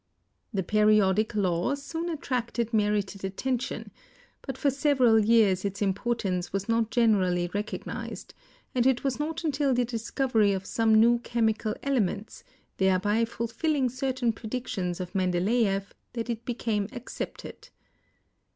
[0.51, 0.97] M THE ATOMIC WEIGHTS
[1.29, 3.91] 297 The Periodic Law soon attracted merited attention,
[4.41, 8.31] but for several years its importance was not generally recog nized,
[8.73, 12.43] and it was not until the discovery of some new chemical elements,
[12.77, 17.69] thereby fulfilling certain predictions of MendeleefT, that it became accepted.